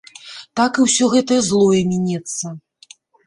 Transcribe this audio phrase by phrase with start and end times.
[0.59, 2.45] Так і ўсё гэтае злое мінецца.